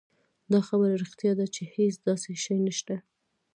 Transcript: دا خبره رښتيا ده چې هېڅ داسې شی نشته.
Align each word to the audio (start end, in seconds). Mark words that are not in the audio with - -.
دا 0.51 0.59
خبره 0.67 0.95
رښتيا 1.03 1.31
ده 1.39 1.45
چې 1.55 1.61
هېڅ 1.75 1.95
داسې 2.07 2.31
شی 2.43 2.57
نشته. 2.67 2.95